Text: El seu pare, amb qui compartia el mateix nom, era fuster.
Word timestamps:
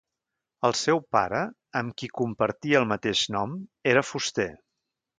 El 0.69 0.71
seu 0.79 1.01
pare, 1.17 1.41
amb 1.83 1.95
qui 2.03 2.11
compartia 2.23 2.83
el 2.83 2.91
mateix 2.95 3.25
nom, 3.39 3.57
era 3.95 4.09
fuster. 4.13 4.53